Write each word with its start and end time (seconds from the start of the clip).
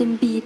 Justin 0.00 0.16
Bieber. 0.16 0.39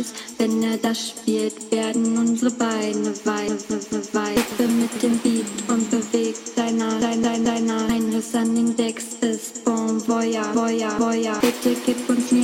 Kreis. 0.00 0.12
Wenn 0.38 0.62
er 0.62 0.76
das 0.78 1.08
spielt, 1.10 1.70
werden 1.70 2.18
unsere 2.18 2.50
Beine 2.52 3.12
weit, 3.24 3.70
Wippe 3.70 4.72
mit 4.72 5.02
dem 5.02 5.18
Beat 5.18 5.46
und 5.68 5.90
bewegt 5.90 6.56
deiner, 6.56 6.98
dein, 7.00 7.22
dein, 7.22 7.44
deiner. 7.44 7.86
Ein 7.88 8.12
Riss 8.14 8.34
an 8.34 8.54
den 8.54 8.76
Decks 8.76 9.16
ist 9.20 9.64
Bon 9.64 10.00
Voyage, 10.06 10.54
Voyage, 10.54 10.98
Voyage. 10.98 11.40
Bitte 11.40 11.76
gib 11.84 12.08
uns 12.08 12.32
nie 12.32 12.39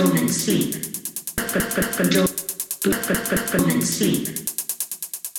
dormant 0.00 0.30
sleep. 0.30 0.72
Dormant 3.52 3.84
sleep. 3.84 4.28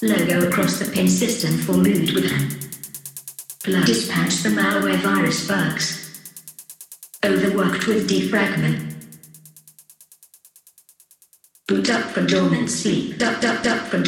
Logo 0.03 0.47
across 0.47 0.77
the 0.77 0.91
pin 0.93 1.07
system 1.07 1.57
for 1.57 1.73
mood 1.73 2.11
with 2.11 2.29
them. 2.29 2.49
Plug 3.63 3.85
dispatch 3.85 4.43
the 4.43 4.49
malware 4.49 4.97
virus 4.97 5.47
bugs. 5.47 5.87
Overworked 7.25 7.87
with 7.87 8.07
defragment. 8.07 8.93
Boot 11.67 11.89
up 11.89 12.11
for 12.11 12.23
dormant 12.23 12.69
sleep. 12.69 13.17
Duck, 13.17 13.41
duck, 13.41 13.63
duck 13.63 13.87
for 13.87 14.03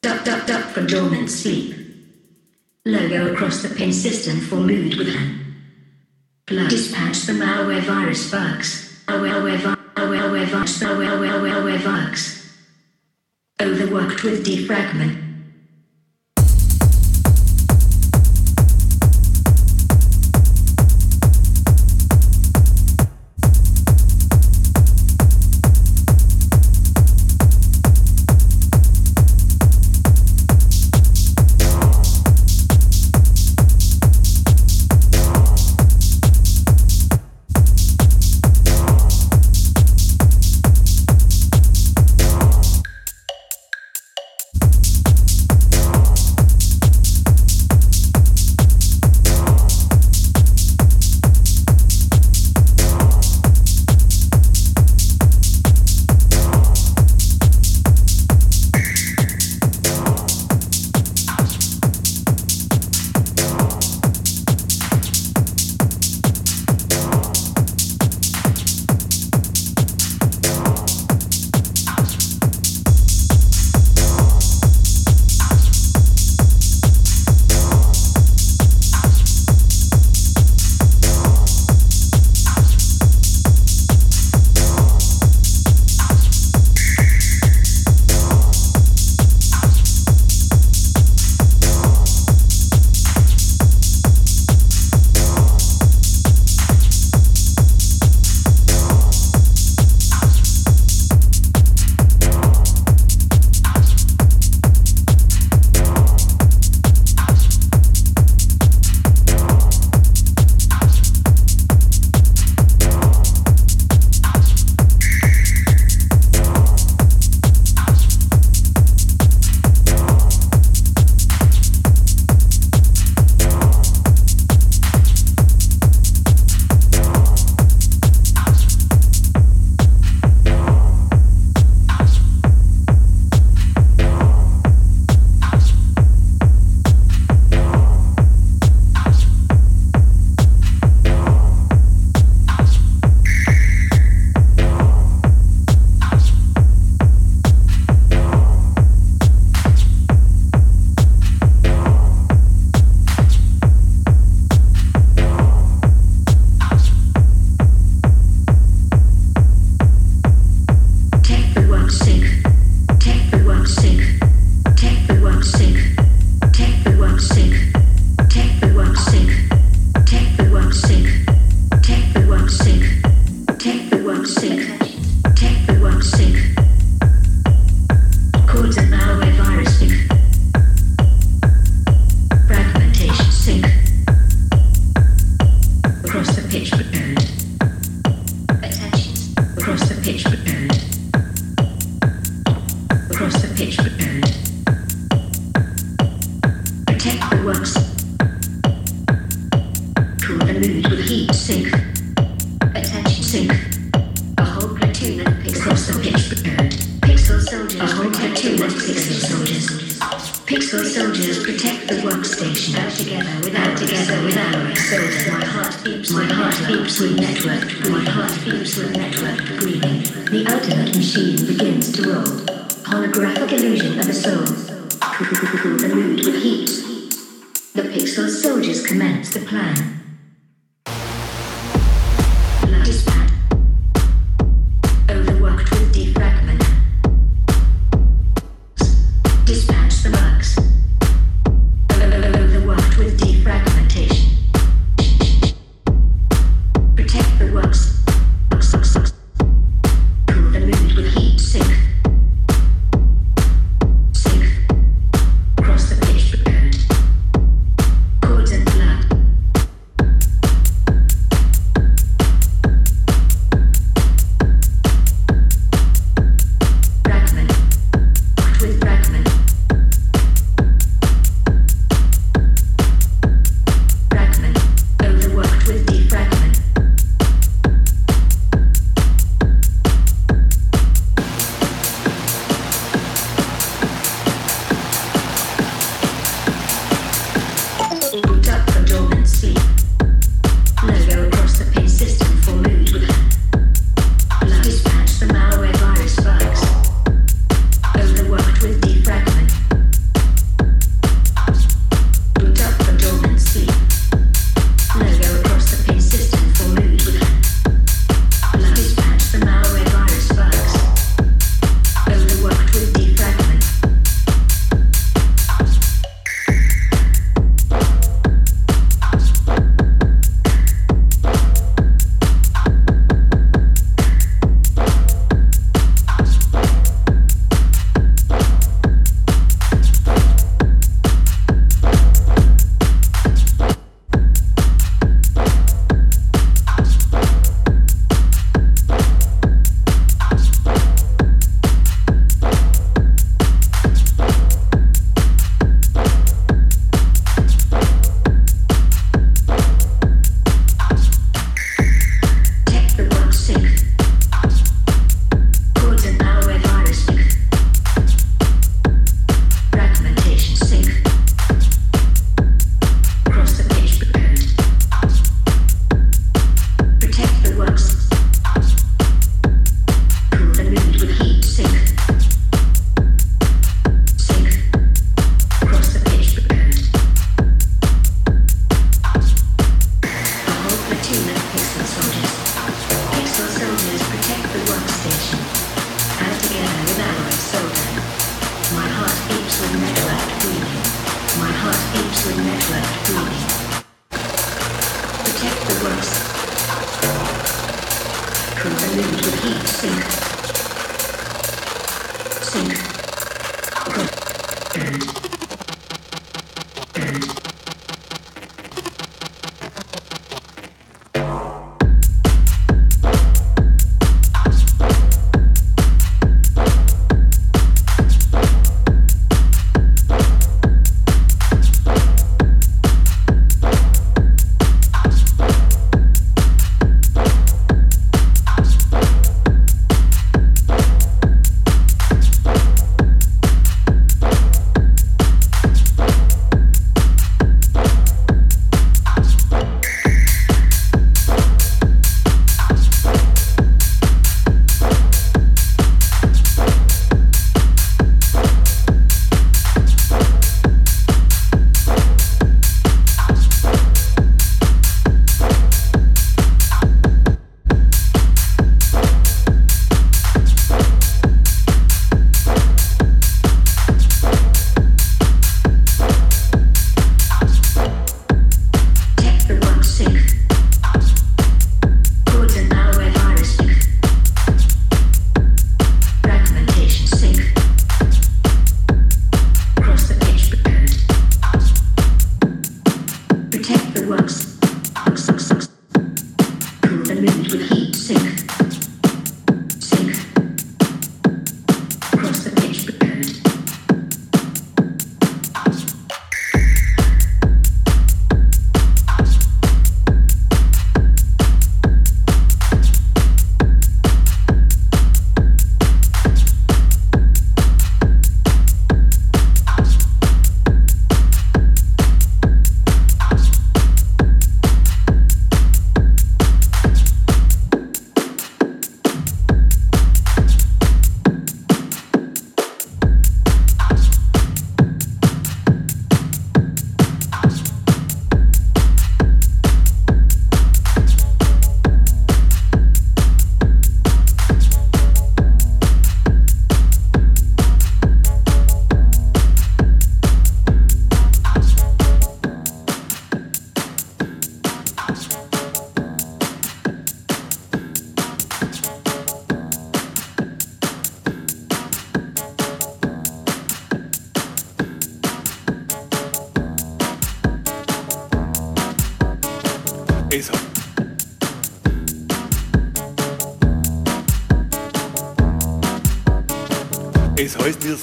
duck, 0.00 0.24
duck, 0.24 0.46
duck 0.46 0.64
for 0.70 0.86
dormant 0.86 1.30
sleep. 1.30 1.74
Logo 2.86 3.34
across 3.34 3.62
the 3.62 3.74
pin 3.74 3.92
system 3.92 4.40
for 4.40 4.56
mood 4.56 4.96
with 4.96 5.12
them. 5.12 5.56
Plug 6.46 6.70
dispatch 6.70 7.22
the 7.22 7.34
malware 7.34 7.82
virus 7.82 8.30
bugs. 8.30 8.87
Overworked 13.60 14.22
with 14.22 14.44
defragment. 14.46 15.27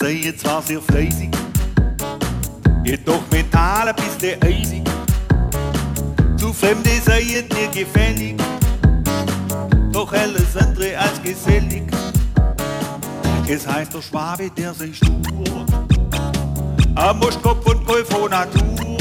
seien 0.06 0.38
zwar 0.38 0.62
sehr 0.62 0.80
fleißig, 0.80 1.32
jedoch 2.84 3.24
mental 3.32 3.88
ein 3.88 3.96
bisschen 3.96 4.39
eisig. 4.44 4.84
Zu 6.38 6.54
Fremde 6.54 6.91
seien 7.04 7.50
dir 7.50 7.68
gefällig, 7.74 8.36
doch 9.91 10.13
alles 10.13 10.56
andere 10.58 10.96
als 11.00 11.20
gesellig. 11.24 11.86
Es 13.48 13.65
heißt 13.68 13.96
der 13.96 14.02
Schwabe, 14.04 14.52
der 14.56 14.76
sei 14.76 14.94
stur, 14.94 15.65
am 16.94 17.18
Muschkopf 17.18 17.65
und 17.65 17.84
Golf 17.88 18.08
von 18.08 18.30
Natur. 18.30 18.98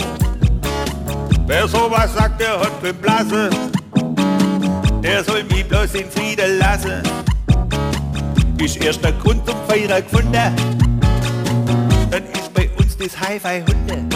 Wer 1.46 1.68
sowas 1.68 2.14
sagt, 2.14 2.40
der 2.40 2.58
hat 2.58 2.82
kein 2.82 2.94
Blase, 2.94 3.50
der 5.02 5.22
soll 5.22 5.44
mich 5.44 5.68
bloß 5.68 5.96
in 5.96 6.10
Frieden 6.10 6.58
lassen. 6.58 7.02
Ist 8.56 8.82
erst 8.82 9.04
der 9.04 9.12
Grund 9.12 9.46
zum 9.46 9.56
Feiern 9.68 10.02
gefunden. 10.02 10.83
Hippies, 13.04 13.20
Hi-Fi, 13.20 13.64
Hunde. 13.64 14.08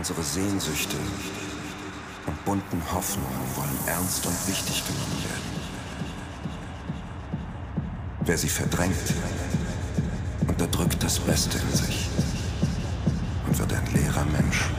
Unsere 0.00 0.22
Sehnsüchte 0.22 0.96
und 2.26 2.44
bunten 2.46 2.82
Hoffnungen 2.90 3.54
wollen 3.54 3.78
ernst 3.86 4.24
und 4.24 4.48
wichtig 4.48 4.82
genommen 4.86 5.24
werden. 5.24 5.60
Wer 8.20 8.38
sie 8.38 8.48
verdrängt, 8.48 8.96
unterdrückt 10.48 11.02
das 11.02 11.18
Beste 11.18 11.58
in 11.58 11.76
sich 11.76 12.08
und 13.46 13.58
wird 13.58 13.74
ein 13.74 13.92
leerer 13.92 14.24
Mensch. 14.24 14.70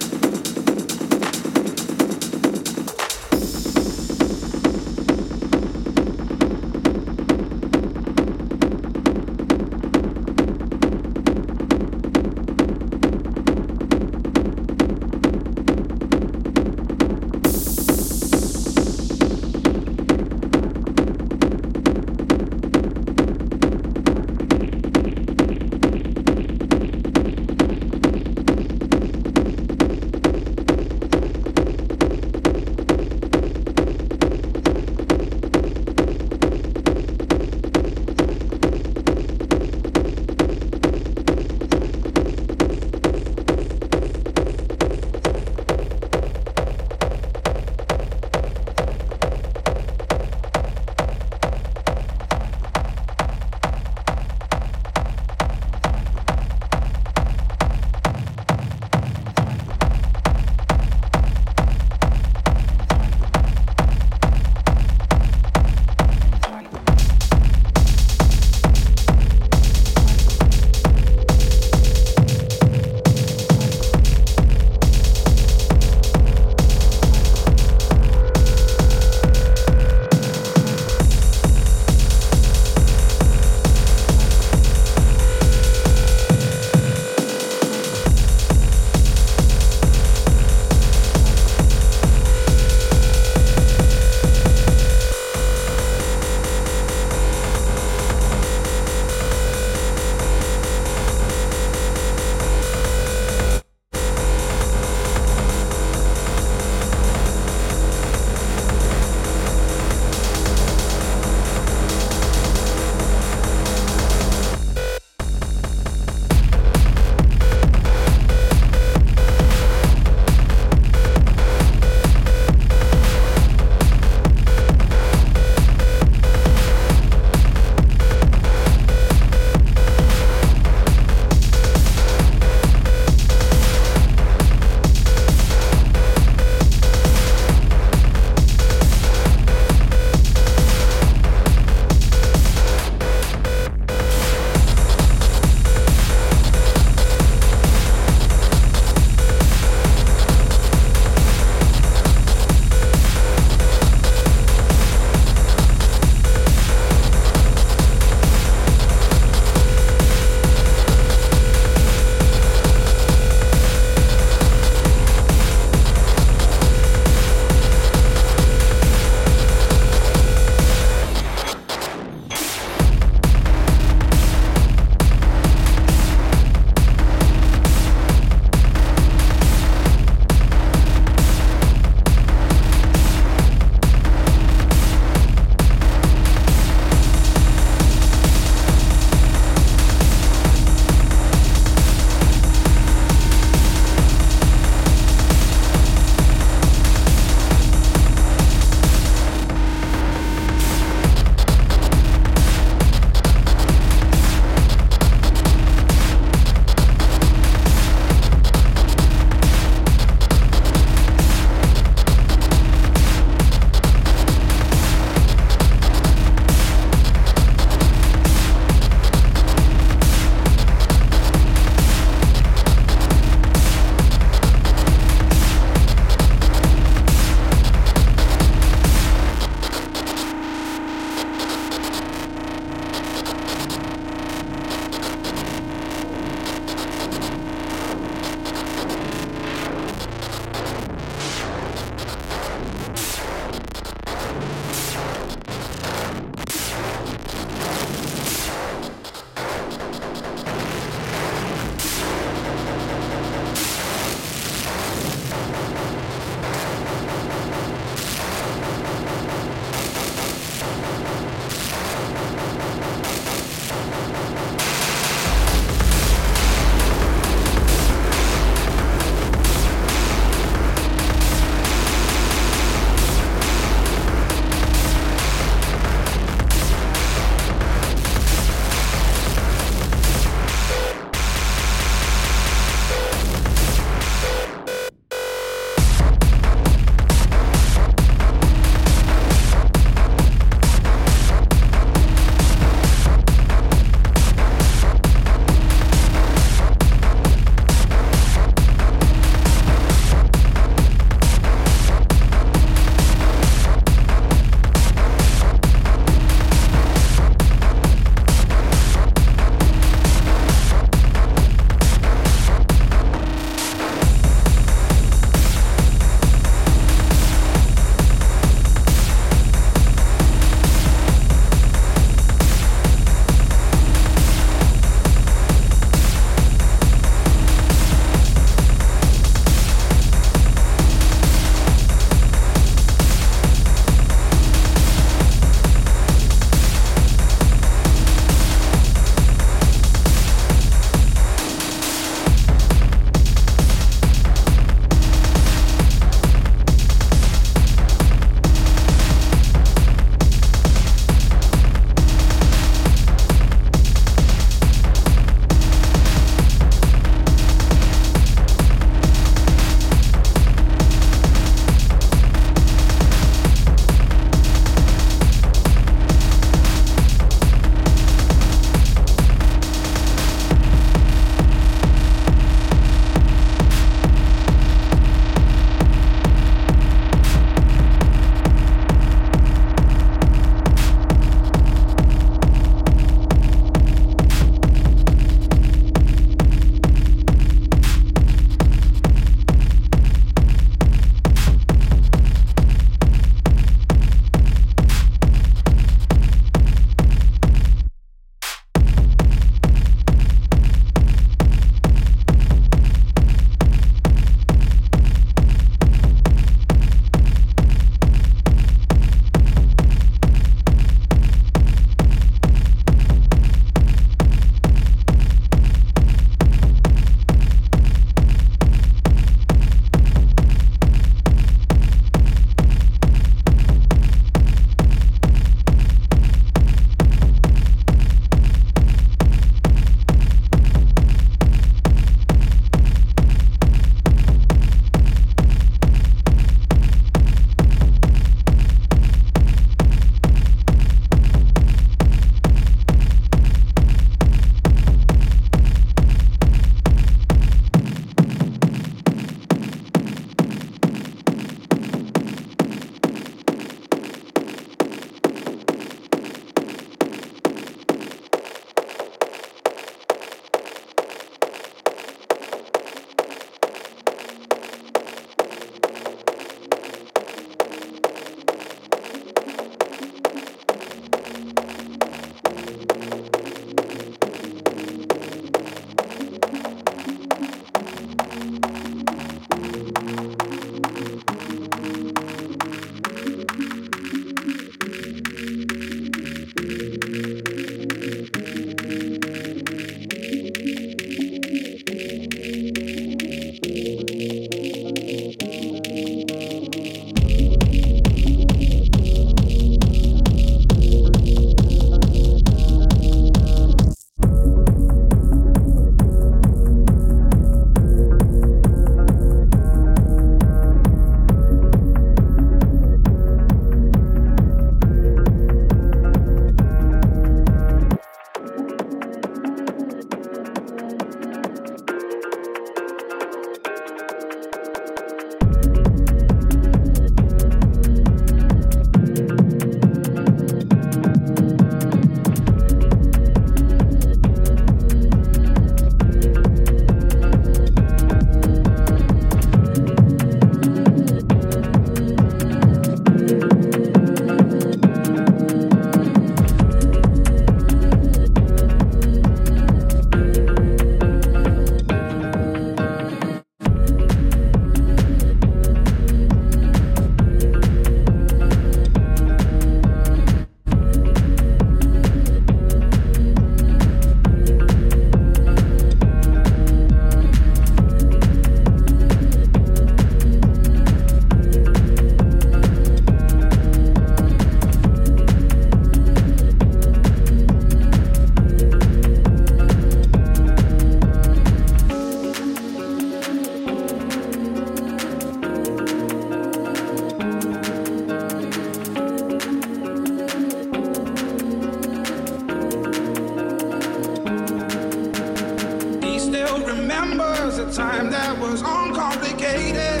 Time 597.72 598.10
that 598.10 598.36
was 598.38 598.62
uncomplicated. 598.62 600.00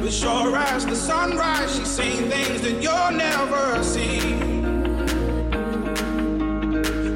But 0.00 0.12
sure 0.12 0.56
as 0.56 0.84
the 0.84 0.94
sunrise, 0.94 1.74
she's 1.76 1.88
seen 1.88 2.28
things 2.28 2.60
that 2.60 2.82
you'll 2.82 3.16
never 3.16 3.82
see. 3.82 4.20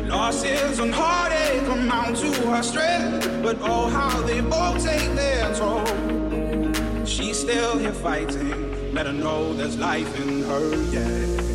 Losses 0.08 0.78
and 0.78 0.94
heartache 0.94 1.68
amount 1.68 2.16
to 2.16 2.32
her 2.50 2.62
strength, 2.62 3.42
but 3.42 3.58
oh, 3.60 3.88
how 3.90 4.20
they 4.22 4.40
both 4.40 4.82
take 4.82 5.14
their 5.14 5.54
toll. 5.54 5.84
She's 7.04 7.38
still 7.38 7.78
here 7.78 7.92
fighting, 7.92 8.94
let 8.94 9.06
her 9.06 9.12
know 9.12 9.52
there's 9.52 9.78
life 9.78 10.18
in 10.20 10.42
her, 10.44 10.74
yeah. 10.90 11.47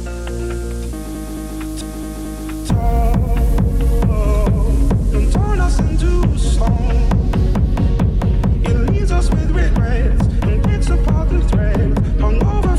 It 8.65 8.75
leaves 8.89 9.11
us 9.11 9.29
with 9.29 9.51
regrets 9.51 10.25
and 10.43 10.63
picks 10.63 10.89
apart 10.89 11.29
the 11.29 11.41
threads 11.47 12.21
hung 12.21 12.43
over. 12.43 12.72